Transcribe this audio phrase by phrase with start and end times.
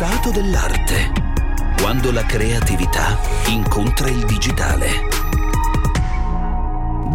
[0.00, 1.12] stato dell'arte.
[1.78, 3.18] Quando la creatività
[3.48, 4.88] incontra il digitale.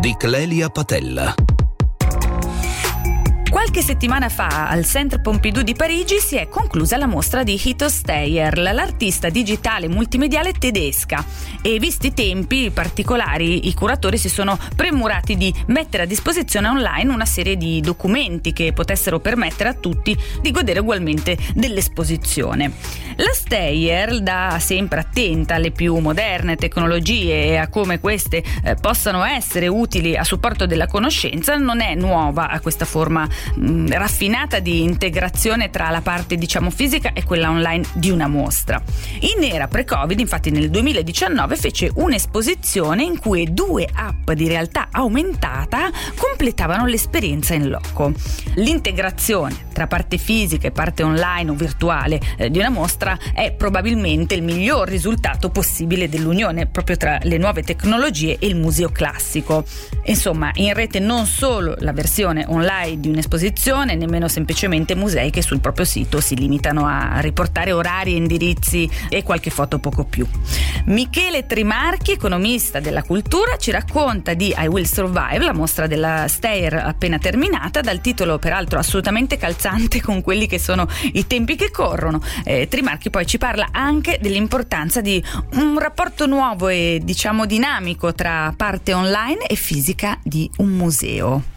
[0.00, 1.34] Di Clelia Patella.
[3.74, 7.88] Qualche settimana fa al Centre Pompidou di Parigi si è conclusa la mostra di Hito
[7.88, 11.24] Steyer, l'artista digitale multimediale tedesca.
[11.60, 17.12] E visti i tempi particolari, i curatori si sono premurati di mettere a disposizione online
[17.12, 22.70] una serie di documenti che potessero permettere a tutti di godere ugualmente dell'esposizione.
[23.16, 29.24] La Steyer, da sempre attenta alle più moderne tecnologie e a come queste eh, possano
[29.24, 33.28] essere utili a supporto della conoscenza, non è nuova a questa forma
[33.64, 38.82] mm, raffinata di integrazione tra la parte diciamo fisica e quella online di una mostra.
[39.20, 45.90] In era pre-Covid, infatti nel 2019 fece un'esposizione in cui due app di realtà aumentata
[46.16, 48.12] completavano l'esperienza in loco.
[48.56, 54.34] L'integrazione tra parte fisica e parte online o virtuale eh, di una mostra è probabilmente
[54.34, 59.64] il miglior risultato possibile dell'unione proprio tra le nuove tecnologie e il museo classico.
[60.04, 65.40] Insomma, in rete non solo la versione online di un'esposizione esposizione, nemmeno semplicemente musei che
[65.40, 70.26] sul proprio sito si limitano a riportare orari, indirizzi e qualche foto poco più.
[70.86, 76.74] Michele Trimarchi, economista della cultura, ci racconta di I Will Survive, la mostra della Steyr
[76.74, 82.20] appena terminata, dal titolo peraltro assolutamente calzante con quelli che sono i tempi che corrono.
[82.44, 88.52] Eh, Trimarchi poi ci parla anche dell'importanza di un rapporto nuovo e diciamo dinamico tra
[88.56, 91.53] parte online e fisica di un museo.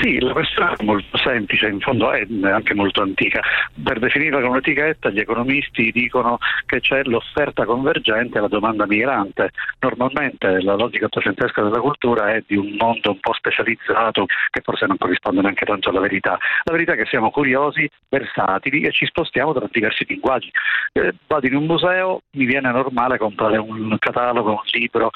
[0.00, 3.40] Sì, la questione è molto semplice, in fondo è anche molto antica.
[3.82, 9.50] Per definirla con un'etichetta gli economisti dicono che c'è l'offerta convergente e la domanda migrante.
[9.80, 14.86] Normalmente la logica ottocentesca della cultura è di un mondo un po' specializzato che forse
[14.86, 16.38] non corrisponde neanche tanto alla verità.
[16.64, 20.50] La verità è che siamo curiosi, versatili e ci spostiamo tra diversi linguaggi.
[20.92, 25.10] Eh, vado in un museo, mi viene normale comprare un catalogo, un libro,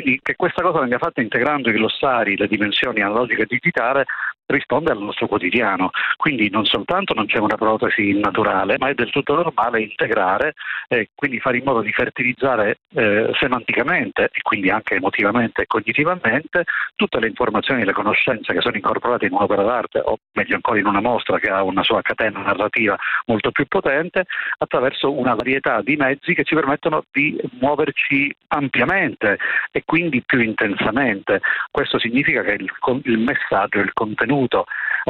[0.00, 4.04] quindi che questa cosa venga fatta integrando i glossari, le dimensioni analogiche e digitale
[4.46, 5.90] risponde al nostro quotidiano.
[6.16, 10.54] Quindi non soltanto non c'è una protesi naturale, ma è del tutto normale integrare
[10.88, 16.64] e quindi fare in modo di fertilizzare eh, semanticamente e quindi anche emotivamente e cognitivamente
[16.94, 20.78] tutte le informazioni e le conoscenze che sono incorporate in un'opera d'arte o meglio ancora
[20.78, 22.96] in una mostra che ha una sua catena narrativa
[23.26, 24.26] molto più potente
[24.58, 29.38] attraverso una varietà di mezzi che ci permettono di muoverci ampiamente
[29.72, 31.40] e quindi più intensamente.
[31.70, 32.70] Questo significa che il,
[33.04, 34.35] il messaggio, il contenuto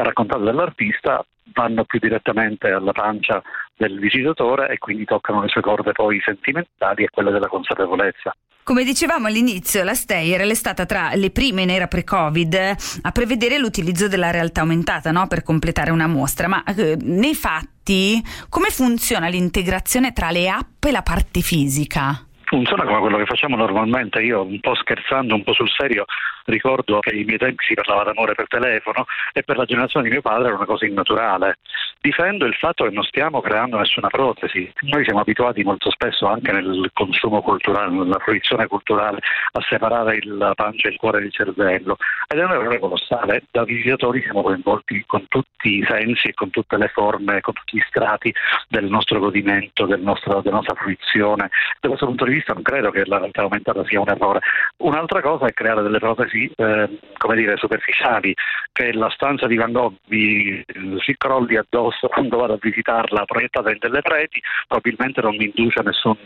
[0.02, 3.42] raccontato dall'artista vanno più direttamente alla pancia
[3.76, 8.34] del visitatore e quindi toccano le sue corde poi sentimentali e quelle della consapevolezza.
[8.62, 13.58] Come dicevamo all'inizio, la Steyer è stata tra le prime in era pre-Covid a prevedere
[13.58, 15.28] l'utilizzo della realtà aumentata no?
[15.28, 20.90] per completare una mostra, ma eh, nei fatti come funziona l'integrazione tra le app e
[20.90, 22.26] la parte fisica?
[22.46, 24.22] funziona come quello che facciamo normalmente.
[24.22, 26.04] Io, un po' scherzando, un po' sul serio,
[26.46, 30.12] ricordo che ai miei tempi si parlava d'amore per telefono e per la generazione di
[30.12, 31.58] mio padre era una cosa innaturale.
[32.00, 34.70] Difendo il fatto che non stiamo creando nessuna protesi.
[34.82, 39.18] Noi siamo abituati molto spesso anche nel consumo culturale, nella fruizione culturale,
[39.52, 41.96] a separare la pancia e il cuore del cervello.
[42.28, 43.42] Ed è un errore colossale.
[43.50, 47.78] Da visitatori siamo coinvolti con tutti i sensi e con tutte le forme, con tutti
[47.78, 48.32] gli strati
[48.68, 51.50] del nostro godimento, del nostro, della nostra fruizione.
[51.80, 54.40] Da questo punto di vista non credo che la realtà aumentata sia un errore.
[54.78, 58.34] Un'altra cosa è creare delle protesi eh, come dire, superficiali,
[58.72, 60.62] che la stanza di Van Gogh vi,
[60.98, 65.82] si crolli addosso quando vado a visitarla proiettata in delle pareti, probabilmente non mi induce
[65.82, 66.16] nessun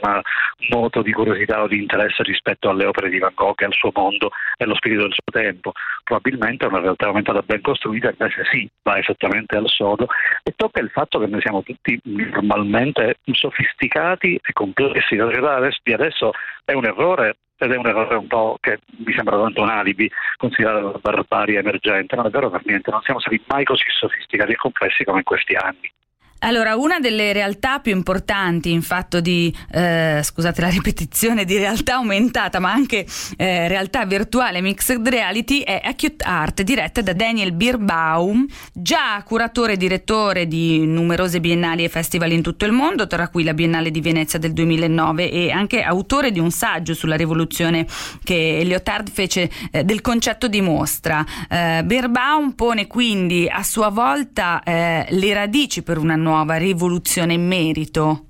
[0.71, 3.91] moto di curiosità o di interesse rispetto alle opere di Van Gogh e al suo
[3.95, 5.73] mondo e allo spirito del suo tempo.
[6.03, 10.07] Probabilmente una realtà aumentata ben costruita invece sì, va esattamente al sodo
[10.43, 15.17] e tocca il fatto che noi siamo tutti normalmente sofisticati e complessi.
[15.17, 16.33] La società di adesso
[16.65, 20.11] è un errore ed è un errore un po' che mi sembra tanto un alibi
[20.37, 24.53] considerare la barbarie emergente, non è vero per niente, non siamo stati mai così sofisticati
[24.53, 25.93] e complessi come in questi anni.
[26.43, 31.97] Allora, una delle realtà più importanti in fatto di, eh, scusate la ripetizione, di realtà
[31.97, 33.05] aumentata, ma anche
[33.37, 39.77] eh, realtà virtuale mixed reality è Acute Art, diretta da Daniel Birbaum, già curatore e
[39.77, 44.01] direttore di numerose biennali e festival in tutto il mondo, tra cui la Biennale di
[44.01, 47.87] Venezia del 2009 e anche autore di un saggio sulla rivoluzione
[48.25, 51.23] che Lyotard fece eh, del concetto di mostra.
[51.51, 57.35] Eh, Birbaum pone quindi a sua volta eh, le radici per una nuova nuova rivoluzione
[57.35, 58.27] in merito?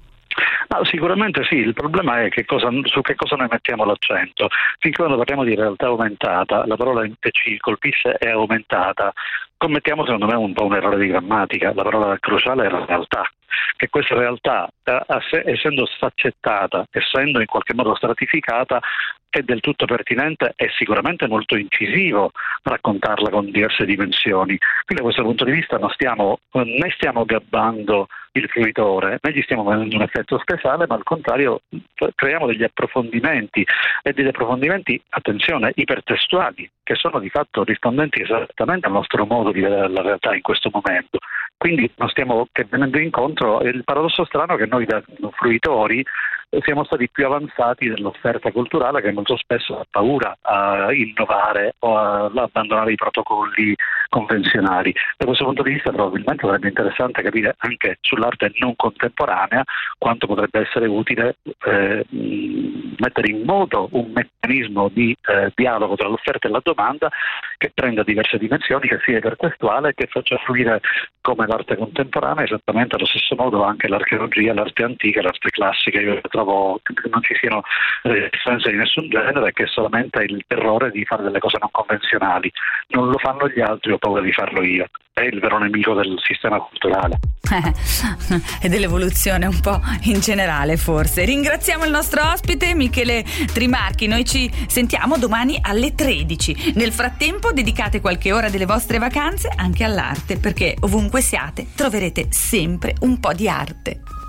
[0.69, 4.49] Ah, sicuramente sì, il problema è che cosa, su che cosa noi mettiamo l'accento.
[4.79, 9.13] Finché quando parliamo di realtà aumentata, la parola che ci colpisce è aumentata.
[9.57, 13.23] Commettiamo secondo me un po' un errore di grammatica, la parola cruciale è la realtà.
[13.77, 15.03] Che questa realtà, eh,
[15.47, 18.81] essendo sfaccettata, essendo in qualche modo stratificata,
[19.31, 22.33] è del tutto pertinente e sicuramente molto incisivo
[22.65, 24.59] raccontarla con diverse dimensioni.
[24.59, 29.43] Quindi da questo punto di vista non stiamo, né stiamo gabbando il fruitore, né gli
[29.43, 31.63] stiamo facendo un effetto speciale, ma al contrario
[32.15, 33.65] creiamo degli approfondimenti
[34.03, 39.61] e degli approfondimenti, attenzione, ipertestuali, che sono di fatto rispondenti esattamente al nostro modo di
[39.61, 41.19] vedere la realtà in questo momento.
[41.61, 45.03] Quindi non stiamo che venendo incontro, il paradosso strano è che noi da
[45.33, 46.03] fruitori
[46.63, 52.25] siamo stati più avanzati dell'offerta culturale che molto spesso ha paura a innovare o a
[52.25, 53.75] abbandonare i protocolli
[54.09, 54.93] convenzionali.
[55.17, 59.63] Da questo punto di vista probabilmente sarebbe interessante capire anche sull'arte non contemporanea
[59.97, 66.49] quanto potrebbe essere utile eh, mettere in moto un meccanismo di eh, dialogo tra l'offerta
[66.49, 67.09] e la domanda
[67.57, 70.81] che prenda diverse dimensioni, che sia ipertestuale e che faccia fluire
[71.21, 76.01] come l'arte contemporanea esattamente allo stesso modo anche l'archeologia, l'arte antica, l'arte classica.
[76.01, 77.63] Io trovo che non ci siano
[78.03, 82.51] resistenze di nessun genere che è solamente il terrore di fare delle cose non convenzionali.
[82.89, 84.87] Non lo fanno gli altri, ho paura di farlo io.
[85.13, 87.19] È il vero nemico del sistema culturale.
[88.63, 91.25] e dell'evoluzione un po' in generale forse.
[91.25, 96.73] Ringraziamo il nostro ospite Michele Trimarchi, noi ci sentiamo domani alle 13.
[96.77, 102.95] Nel frattempo dedicate qualche ora delle vostre vacanze anche all'arte perché ovunque siate troverete sempre
[103.01, 104.20] un po' di arte.